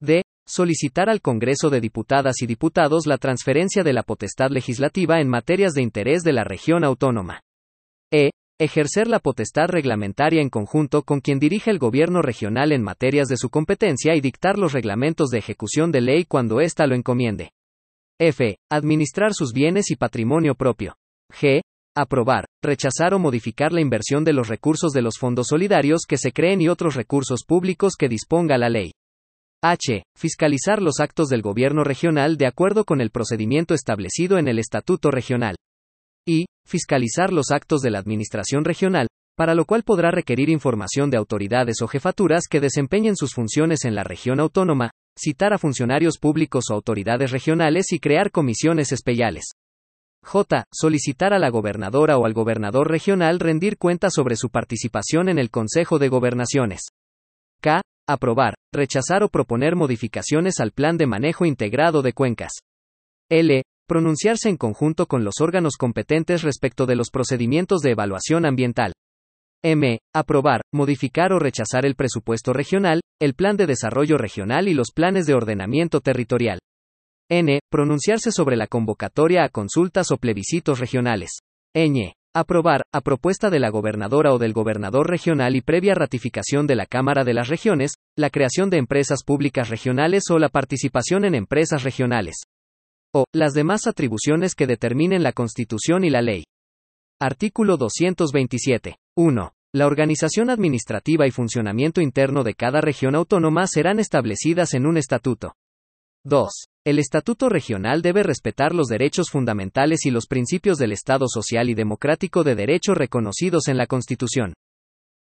[0.00, 0.22] D.
[0.46, 5.72] Solicitar al Congreso de Diputadas y Diputados la transferencia de la potestad legislativa en materias
[5.72, 7.42] de interés de la región autónoma.
[8.12, 8.30] E.
[8.60, 13.36] Ejercer la potestad reglamentaria en conjunto con quien dirige el gobierno regional en materias de
[13.36, 17.52] su competencia y dictar los reglamentos de ejecución de ley cuando ésta lo encomiende.
[18.20, 18.56] F.
[18.70, 20.96] Administrar sus bienes y patrimonio propio.
[21.32, 21.62] G.
[21.96, 26.32] Aprobar, rechazar o modificar la inversión de los recursos de los fondos solidarios que se
[26.32, 28.92] creen y otros recursos públicos que disponga la ley.
[29.64, 30.02] H.
[30.18, 35.12] Fiscalizar los actos del gobierno regional de acuerdo con el procedimiento establecido en el Estatuto
[35.12, 35.54] Regional
[36.26, 41.16] y fiscalizar los actos de la Administración regional, para lo cual podrá requerir información de
[41.16, 46.64] autoridades o jefaturas que desempeñen sus funciones en la región autónoma, citar a funcionarios públicos
[46.70, 49.44] o autoridades regionales y crear comisiones especiales.
[50.24, 50.64] J.
[50.72, 55.50] Solicitar a la gobernadora o al gobernador regional rendir cuenta sobre su participación en el
[55.50, 56.88] Consejo de Gobernaciones.
[57.60, 57.80] K.
[58.08, 62.52] Aprobar, rechazar o proponer modificaciones al Plan de Manejo Integrado de Cuencas.
[63.30, 68.94] L pronunciarse en conjunto con los órganos competentes respecto de los procedimientos de evaluación ambiental.
[69.62, 69.98] M.
[70.14, 75.26] Aprobar, modificar o rechazar el presupuesto regional, el plan de desarrollo regional y los planes
[75.26, 76.58] de ordenamiento territorial.
[77.30, 77.60] N.
[77.70, 81.38] Pronunciarse sobre la convocatoria a consultas o plebiscitos regionales.
[81.76, 82.12] Ñ.
[82.34, 86.86] Aprobar, a propuesta de la gobernadora o del gobernador regional y previa ratificación de la
[86.86, 91.82] Cámara de las Regiones, la creación de empresas públicas regionales o la participación en empresas
[91.82, 92.36] regionales
[93.14, 96.44] o las demás atribuciones que determinen la Constitución y la ley.
[97.20, 98.96] Artículo 227.
[99.14, 99.52] 1.
[99.74, 105.52] La organización administrativa y funcionamiento interno de cada región autónoma serán establecidas en un estatuto.
[106.24, 106.48] 2.
[106.84, 111.74] El estatuto regional debe respetar los derechos fundamentales y los principios del Estado social y
[111.74, 114.54] democrático de derecho reconocidos en la Constitución.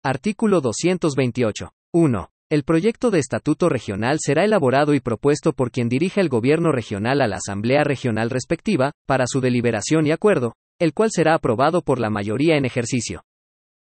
[0.02, 1.70] Artículo 228.
[1.92, 2.30] 1.
[2.50, 7.20] El proyecto de estatuto regional será elaborado y propuesto por quien dirige el gobierno regional
[7.20, 11.98] a la Asamblea Regional respectiva, para su deliberación y acuerdo, el cual será aprobado por
[11.98, 13.22] la mayoría en ejercicio.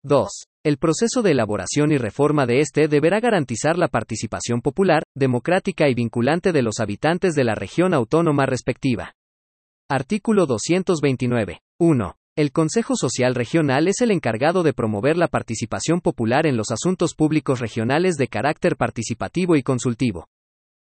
[0.03, 0.47] 2.
[0.68, 5.94] El proceso de elaboración y reforma de este deberá garantizar la participación popular, democrática y
[5.94, 9.14] vinculante de los habitantes de la región autónoma respectiva.
[9.88, 11.62] Artículo 229.
[11.78, 12.16] 1.
[12.37, 17.14] El Consejo Social Regional es el encargado de promover la participación popular en los asuntos
[17.14, 20.28] públicos regionales de carácter participativo y consultivo.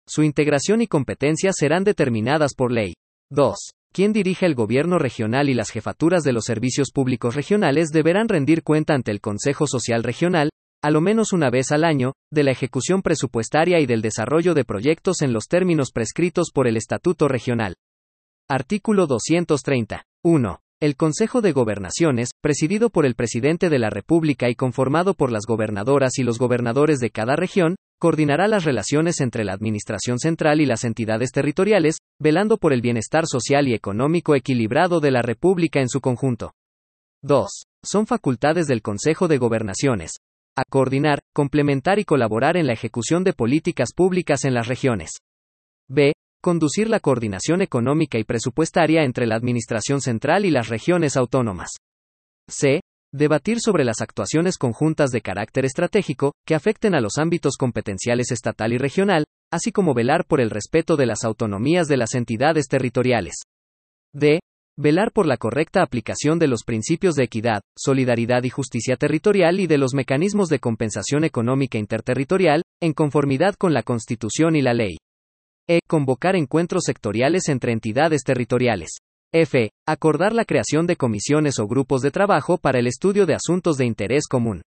[0.09, 2.95] Su integración y competencias serán determinadas por ley.
[3.31, 3.55] 2.
[3.93, 8.63] Quien dirige el gobierno regional y las jefaturas de los servicios públicos regionales deberán rendir
[8.63, 10.51] cuenta ante el Consejo Social Regional,
[10.83, 14.65] a lo menos una vez al año, de la ejecución presupuestaria y del desarrollo de
[14.65, 17.75] proyectos en los términos prescritos por el Estatuto Regional.
[18.49, 20.05] Artículo 230.
[20.23, 20.61] 1.
[20.81, 25.45] El Consejo de Gobernaciones, presidido por el presidente de la República y conformado por las
[25.45, 30.67] gobernadoras y los gobernadores de cada región, coordinará las relaciones entre la Administración Central y
[30.67, 35.89] las entidades territoriales, velando por el bienestar social y económico equilibrado de la República en
[35.89, 36.53] su conjunto.
[37.23, 37.49] 2.
[37.85, 40.19] Son facultades del Consejo de Gobernaciones.
[40.57, 45.13] a coordinar, complementar y colaborar en la ejecución de políticas públicas en las regiones.
[45.89, 46.13] B.
[46.43, 51.77] Conducir la coordinación económica y presupuestaria entre la Administración Central y las regiones autónomas.
[52.49, 52.81] C.
[53.15, 58.73] Debatir sobre las actuaciones conjuntas de carácter estratégico, que afecten a los ámbitos competenciales estatal
[58.73, 63.35] y regional, así como velar por el respeto de las autonomías de las entidades territoriales.
[64.15, 64.41] D.
[64.81, 69.67] Velar por la correcta aplicación de los principios de equidad, solidaridad y justicia territorial y
[69.67, 74.97] de los mecanismos de compensación económica interterritorial, en conformidad con la Constitución y la ley.
[75.69, 75.81] E.
[75.87, 78.91] Convocar encuentros sectoriales entre entidades territoriales.
[79.35, 79.71] F.
[79.87, 83.85] Acordar la creación de comisiones o grupos de trabajo para el estudio de asuntos de
[83.85, 84.63] interés común.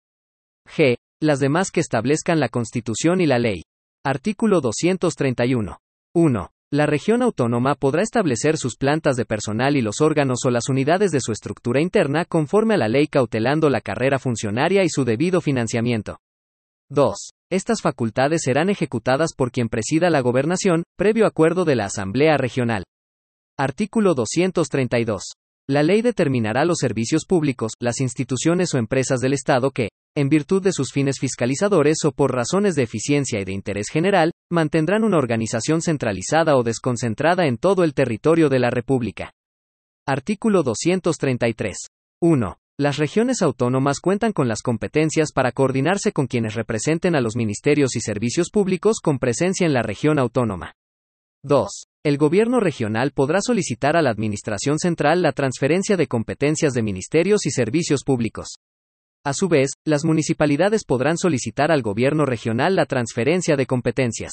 [0.68, 0.98] G.
[1.22, 3.64] Las demás que establezcan la Constitución y la ley.
[4.04, 5.78] Artículo 231.
[6.16, 6.52] 1.
[6.72, 11.12] La región autónoma podrá establecer sus plantas de personal y los órganos o las unidades
[11.12, 15.40] de su estructura interna conforme a la ley cautelando la carrera funcionaria y su debido
[15.40, 16.18] financiamiento.
[16.90, 17.16] 2.
[17.52, 22.84] Estas facultades serán ejecutadas por quien presida la gobernación, previo acuerdo de la Asamblea Regional.
[23.56, 25.34] Artículo 232.
[25.70, 30.62] La ley determinará los servicios públicos, las instituciones o empresas del Estado que, en virtud
[30.62, 35.18] de sus fines fiscalizadores o por razones de eficiencia y de interés general, mantendrán una
[35.18, 39.32] organización centralizada o desconcentrada en todo el territorio de la República.
[40.06, 41.78] Artículo 233.
[42.22, 42.58] 1.
[42.78, 47.96] Las regiones autónomas cuentan con las competencias para coordinarse con quienes representen a los ministerios
[47.96, 50.74] y servicios públicos con presencia en la región autónoma.
[51.44, 51.70] 2.
[52.04, 57.46] El gobierno regional podrá solicitar a la Administración Central la transferencia de competencias de ministerios
[57.46, 58.58] y servicios públicos.
[59.24, 64.32] A su vez, las municipalidades podrán solicitar al gobierno regional la transferencia de competencias.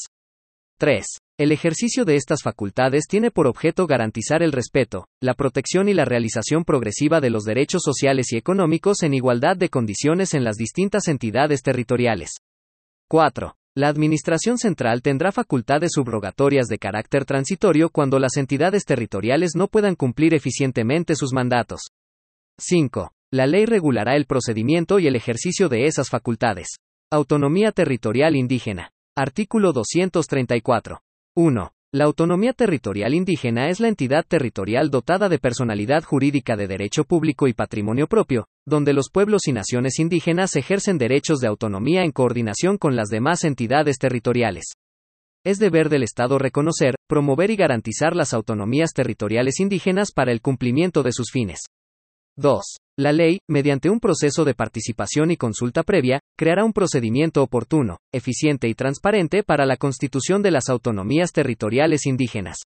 [0.78, 1.04] 3.
[1.38, 6.06] El ejercicio de estas facultades tiene por objeto garantizar el respeto, la protección y la
[6.06, 11.08] realización progresiva de los derechos sociales y económicos en igualdad de condiciones en las distintas
[11.08, 12.30] entidades territoriales.
[13.08, 13.54] 4.
[13.76, 19.96] La Administración Central tendrá facultades subrogatorias de carácter transitorio cuando las entidades territoriales no puedan
[19.96, 21.82] cumplir eficientemente sus mandatos.
[22.58, 23.12] 5.
[23.30, 26.68] La ley regulará el procedimiento y el ejercicio de esas facultades.
[27.12, 28.90] Autonomía territorial indígena.
[29.14, 31.02] Artículo 234.
[31.36, 31.72] 1.
[31.92, 37.48] La autonomía territorial indígena es la entidad territorial dotada de personalidad jurídica de derecho público
[37.48, 42.78] y patrimonio propio, donde los pueblos y naciones indígenas ejercen derechos de autonomía en coordinación
[42.78, 44.72] con las demás entidades territoriales.
[45.44, 51.02] Es deber del Estado reconocer, promover y garantizar las autonomías territoriales indígenas para el cumplimiento
[51.02, 51.60] de sus fines.
[52.36, 52.62] 2.
[52.98, 58.66] La ley, mediante un proceso de participación y consulta previa, creará un procedimiento oportuno, eficiente
[58.66, 62.56] y transparente para la constitución de las autonomías territoriales indígenas.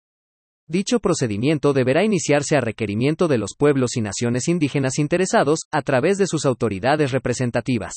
[0.66, 6.16] Dicho procedimiento deberá iniciarse a requerimiento de los pueblos y naciones indígenas interesados, a través
[6.16, 7.92] de sus autoridades representativas.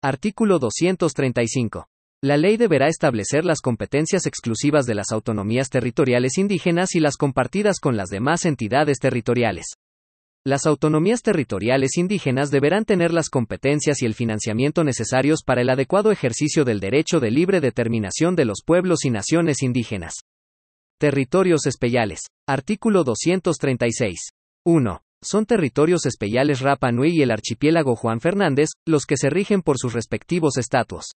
[0.00, 1.88] Artículo 235.
[2.22, 7.80] La ley deberá establecer las competencias exclusivas de las autonomías territoriales indígenas y las compartidas
[7.80, 9.66] con las demás entidades territoriales.
[10.48, 16.10] Las autonomías territoriales indígenas deberán tener las competencias y el financiamiento necesarios para el adecuado
[16.10, 20.14] ejercicio del derecho de libre determinación de los pueblos y naciones indígenas.
[20.98, 22.20] Territorios especiales.
[22.46, 24.30] Artículo 236.
[24.64, 25.02] 1.
[25.20, 29.76] Son territorios especiales Rapa Nui y el archipiélago Juan Fernández, los que se rigen por
[29.76, 31.10] sus respectivos estatutos.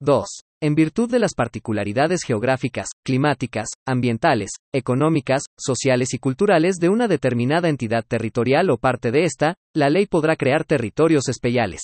[0.00, 0.26] 2.
[0.62, 7.68] En virtud de las particularidades geográficas, climáticas, ambientales, económicas, sociales y culturales de una determinada
[7.68, 11.82] entidad territorial o parte de esta, la ley podrá crear territorios especiales.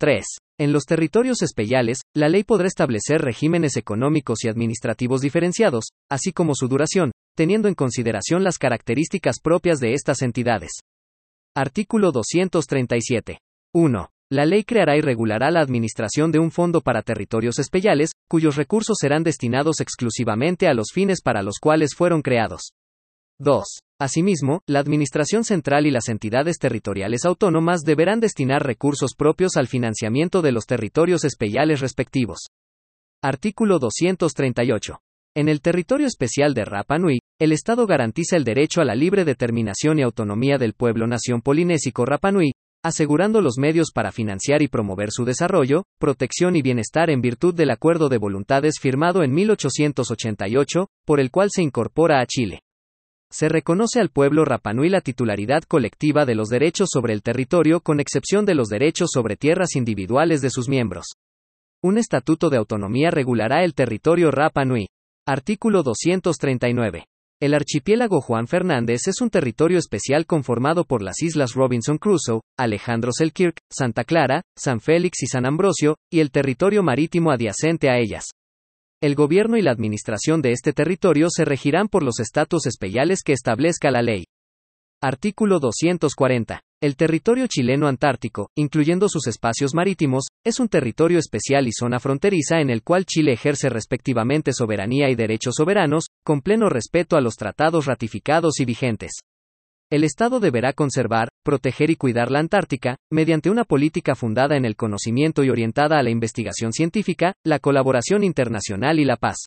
[0.00, 0.24] 3.
[0.58, 6.56] En los territorios especiales, la ley podrá establecer regímenes económicos y administrativos diferenciados, así como
[6.56, 10.72] su duración, teniendo en consideración las características propias de estas entidades.
[11.54, 13.38] Artículo 237.
[13.72, 14.13] 1.
[14.32, 18.96] La ley creará y regulará la administración de un fondo para territorios especiales, cuyos recursos
[18.98, 22.72] serán destinados exclusivamente a los fines para los cuales fueron creados.
[23.38, 23.64] 2.
[24.00, 30.40] Asimismo, la Administración Central y las entidades territoriales autónomas deberán destinar recursos propios al financiamiento
[30.40, 32.46] de los territorios especiales respectivos.
[33.22, 34.98] Artículo 238.
[35.36, 39.24] En el territorio especial de Rapa Nui, el Estado garantiza el derecho a la libre
[39.24, 42.52] determinación y autonomía del pueblo nación polinésico Rapa Nui,
[42.84, 47.70] asegurando los medios para financiar y promover su desarrollo, protección y bienestar en virtud del
[47.70, 52.60] Acuerdo de Voluntades firmado en 1888, por el cual se incorpora a Chile.
[53.30, 58.00] Se reconoce al pueblo Rapanui la titularidad colectiva de los derechos sobre el territorio con
[58.00, 61.06] excepción de los derechos sobre tierras individuales de sus miembros.
[61.82, 64.88] Un estatuto de autonomía regulará el territorio Rapanui.
[65.26, 67.06] Artículo 239.
[67.44, 73.10] El archipiélago Juan Fernández es un territorio especial conformado por las islas Robinson Crusoe, Alejandro
[73.12, 78.30] Selkirk, Santa Clara, San Félix y San Ambrosio, y el territorio marítimo adyacente a ellas.
[79.02, 83.34] El gobierno y la administración de este territorio se regirán por los estatus especiales que
[83.34, 84.24] establezca la ley.
[85.02, 86.62] Artículo 240.
[86.84, 92.60] El territorio chileno antártico, incluyendo sus espacios marítimos, es un territorio especial y zona fronteriza
[92.60, 97.36] en el cual Chile ejerce respectivamente soberanía y derechos soberanos, con pleno respeto a los
[97.36, 99.12] tratados ratificados y vigentes.
[99.90, 104.76] El Estado deberá conservar, proteger y cuidar la Antártica, mediante una política fundada en el
[104.76, 109.46] conocimiento y orientada a la investigación científica, la colaboración internacional y la paz.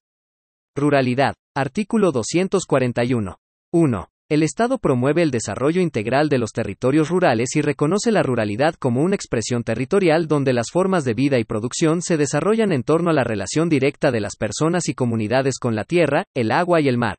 [0.75, 1.35] Ruralidad.
[1.55, 3.37] Artículo 241.
[3.73, 4.09] 1.
[4.29, 9.01] El Estado promueve el desarrollo integral de los territorios rurales y reconoce la ruralidad como
[9.01, 13.13] una expresión territorial donde las formas de vida y producción se desarrollan en torno a
[13.13, 16.97] la relación directa de las personas y comunidades con la tierra, el agua y el
[16.97, 17.15] mar.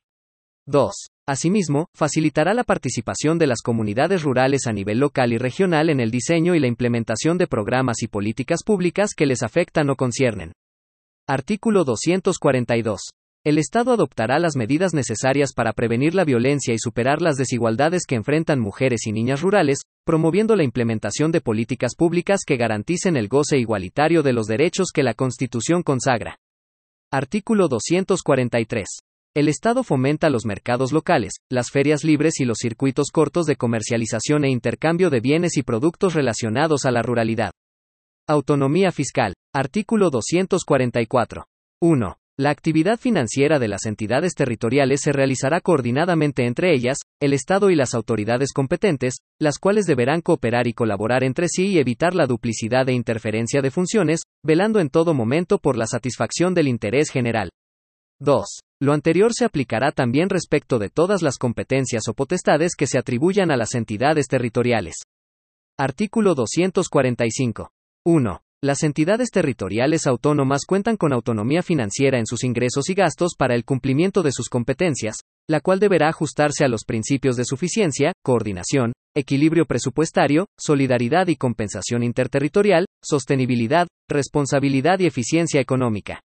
[0.66, 0.92] 2.
[1.26, 6.10] Asimismo, facilitará la participación de las comunidades rurales a nivel local y regional en el
[6.10, 10.52] diseño y la implementación de programas y políticas públicas que les afectan o conciernen.
[11.26, 13.00] Artículo 242.
[13.48, 18.14] El Estado adoptará las medidas necesarias para prevenir la violencia y superar las desigualdades que
[18.14, 23.56] enfrentan mujeres y niñas rurales, promoviendo la implementación de políticas públicas que garanticen el goce
[23.56, 26.36] igualitario de los derechos que la Constitución consagra.
[27.10, 28.86] Artículo 243.
[29.34, 34.44] El Estado fomenta los mercados locales, las ferias libres y los circuitos cortos de comercialización
[34.44, 37.52] e intercambio de bienes y productos relacionados a la ruralidad.
[38.26, 39.32] Autonomía fiscal.
[39.54, 41.46] Artículo 244.
[41.80, 42.18] 1.
[42.40, 47.74] La actividad financiera de las entidades territoriales se realizará coordinadamente entre ellas, el Estado y
[47.74, 52.88] las autoridades competentes, las cuales deberán cooperar y colaborar entre sí y evitar la duplicidad
[52.88, 57.50] e interferencia de funciones, velando en todo momento por la satisfacción del interés general.
[58.20, 58.60] 2.
[58.82, 63.50] Lo anterior se aplicará también respecto de todas las competencias o potestades que se atribuyan
[63.50, 64.94] a las entidades territoriales.
[65.76, 67.72] Artículo 245.
[68.06, 68.42] 1.
[68.60, 73.64] Las entidades territoriales autónomas cuentan con autonomía financiera en sus ingresos y gastos para el
[73.64, 79.64] cumplimiento de sus competencias, la cual deberá ajustarse a los principios de suficiencia, coordinación, equilibrio
[79.64, 86.20] presupuestario, solidaridad y compensación interterritorial, sostenibilidad, responsabilidad y eficiencia económica.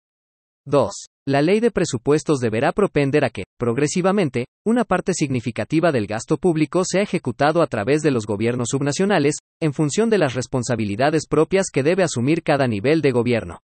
[0.67, 0.93] 2.
[1.27, 6.85] La ley de presupuestos deberá propender a que, progresivamente, una parte significativa del gasto público
[6.85, 11.83] sea ejecutado a través de los gobiernos subnacionales, en función de las responsabilidades propias que
[11.83, 13.61] debe asumir cada nivel de gobierno.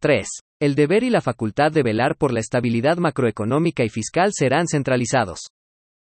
[0.00, 0.26] 3.
[0.60, 5.48] El deber y la facultad de velar por la estabilidad macroeconómica y fiscal serán centralizados.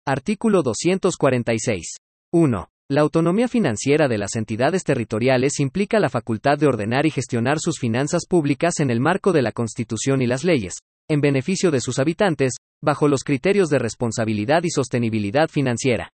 [0.07, 1.97] Artículo 246.
[2.33, 2.72] 1.
[2.93, 7.79] La autonomía financiera de las entidades territoriales implica la facultad de ordenar y gestionar sus
[7.79, 10.75] finanzas públicas en el marco de la Constitución y las leyes,
[11.09, 16.11] en beneficio de sus habitantes, bajo los criterios de responsabilidad y sostenibilidad financiera.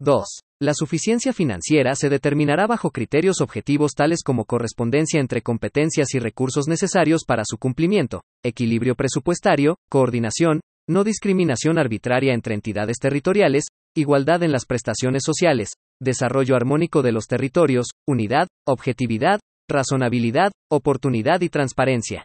[0.00, 0.40] 2.
[0.60, 6.66] La suficiencia financiera se determinará bajo criterios objetivos tales como correspondencia entre competencias y recursos
[6.66, 14.50] necesarios para su cumplimiento, equilibrio presupuestario, coordinación, no discriminación arbitraria entre entidades territoriales, igualdad en
[14.50, 15.70] las prestaciones sociales,
[16.00, 22.24] desarrollo armónico de los territorios, unidad, objetividad, razonabilidad, oportunidad y transparencia.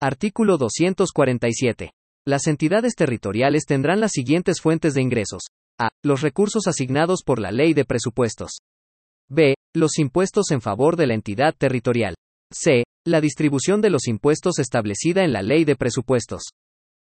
[0.00, 1.90] Artículo 247.
[2.26, 5.42] Las entidades territoriales tendrán las siguientes fuentes de ingresos.
[5.78, 5.88] A.
[6.04, 8.58] Los recursos asignados por la ley de presupuestos.
[9.28, 9.54] B.
[9.74, 12.14] Los impuestos en favor de la entidad territorial.
[12.52, 12.84] C.
[13.06, 16.42] La distribución de los impuestos establecida en la ley de presupuestos.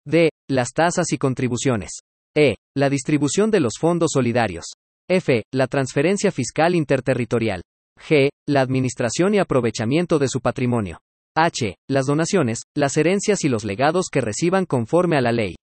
[0.05, 0.29] D.
[0.49, 1.99] Las tasas y contribuciones.
[2.35, 2.55] E.
[2.75, 4.65] La distribución de los fondos solidarios.
[5.07, 5.43] F.
[5.53, 7.61] La transferencia fiscal interterritorial.
[8.09, 8.29] G.
[8.47, 10.99] La administración y aprovechamiento de su patrimonio.
[11.37, 11.75] H.
[11.87, 15.55] Las donaciones, las herencias y los legados que reciban conforme a la ley.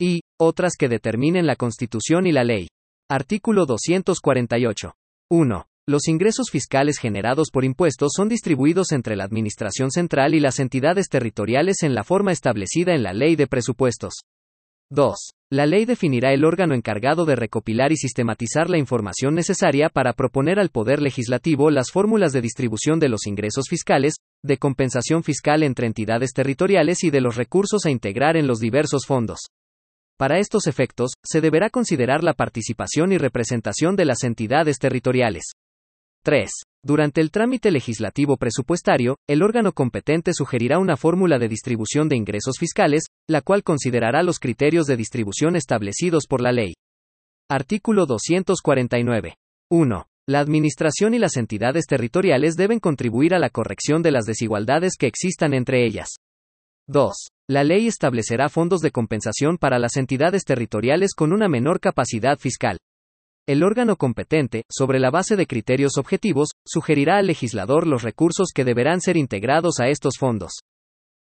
[0.00, 2.68] Y, otras que determinen la Constitución y la ley.
[3.10, 4.92] Artículo 248.
[5.30, 5.66] 1.
[5.88, 11.08] Los ingresos fiscales generados por impuestos son distribuidos entre la Administración Central y las entidades
[11.08, 14.20] territoriales en la forma establecida en la Ley de Presupuestos.
[14.90, 15.16] 2.
[15.50, 20.58] La ley definirá el órgano encargado de recopilar y sistematizar la información necesaria para proponer
[20.58, 25.86] al Poder Legislativo las fórmulas de distribución de los ingresos fiscales, de compensación fiscal entre
[25.86, 29.38] entidades territoriales y de los recursos a integrar en los diversos fondos.
[30.18, 35.52] Para estos efectos, se deberá considerar la participación y representación de las entidades territoriales.
[36.24, 36.50] 3.
[36.84, 42.56] Durante el trámite legislativo presupuestario, el órgano competente sugerirá una fórmula de distribución de ingresos
[42.58, 46.74] fiscales, la cual considerará los criterios de distribución establecidos por la ley.
[47.50, 49.36] Artículo 249.
[49.70, 50.06] 1.
[50.28, 55.06] La Administración y las entidades territoriales deben contribuir a la corrección de las desigualdades que
[55.06, 56.16] existan entre ellas.
[56.86, 57.14] 2.
[57.50, 62.78] La ley establecerá fondos de compensación para las entidades territoriales con una menor capacidad fiscal.
[63.48, 68.62] El órgano competente, sobre la base de criterios objetivos, sugerirá al legislador los recursos que
[68.62, 70.52] deberán ser integrados a estos fondos.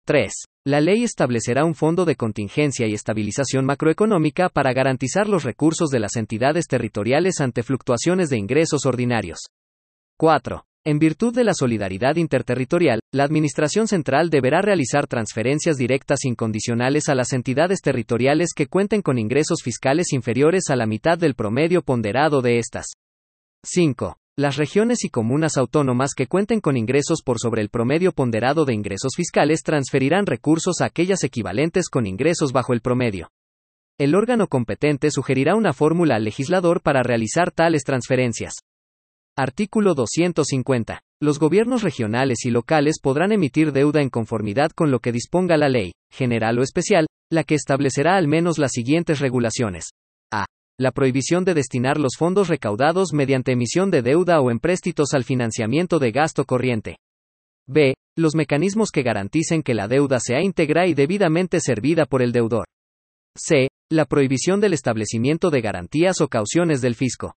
[0.05, 0.31] 3.
[0.67, 5.99] La ley establecerá un fondo de contingencia y estabilización macroeconómica para garantizar los recursos de
[5.99, 9.39] las entidades territoriales ante fluctuaciones de ingresos ordinarios.
[10.17, 10.63] 4.
[10.83, 17.13] En virtud de la solidaridad interterritorial, la Administración Central deberá realizar transferencias directas incondicionales a
[17.13, 22.41] las entidades territoriales que cuenten con ingresos fiscales inferiores a la mitad del promedio ponderado
[22.41, 22.87] de estas.
[23.63, 24.17] 5.
[24.39, 28.73] Las regiones y comunas autónomas que cuenten con ingresos por sobre el promedio ponderado de
[28.73, 33.29] ingresos fiscales transferirán recursos a aquellas equivalentes con ingresos bajo el promedio.
[33.99, 38.63] El órgano competente sugerirá una fórmula al legislador para realizar tales transferencias.
[39.37, 40.99] Artículo 250.
[41.21, 45.69] Los gobiernos regionales y locales podrán emitir deuda en conformidad con lo que disponga la
[45.69, 49.91] ley, general o especial, la que establecerá al menos las siguientes regulaciones.
[50.33, 50.45] A.
[50.77, 55.97] La prohibición de destinar los fondos recaudados mediante emisión de deuda o empréstitos al financiamiento
[55.97, 56.97] de gasto corriente.
[57.69, 57.93] B.
[58.17, 62.65] Los mecanismos que garanticen que la deuda sea íntegra y debidamente servida por el deudor.
[63.37, 63.69] C.
[63.89, 67.35] La prohibición del establecimiento de garantías o cauciones del fisco.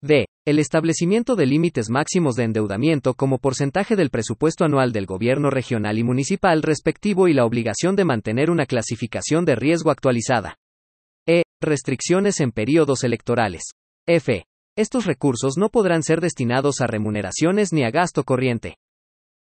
[0.00, 0.24] D.
[0.48, 5.98] El establecimiento de límites máximos de endeudamiento como porcentaje del presupuesto anual del gobierno regional
[5.98, 10.56] y municipal respectivo y la obligación de mantener una clasificación de riesgo actualizada.
[11.26, 11.42] E.
[11.60, 13.72] Restricciones en períodos electorales.
[14.06, 14.46] F.
[14.74, 18.78] Estos recursos no podrán ser destinados a remuneraciones ni a gasto corriente.